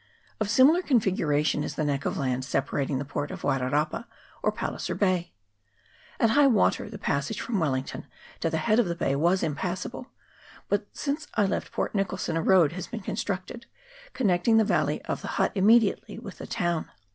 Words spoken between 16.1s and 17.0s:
with the town.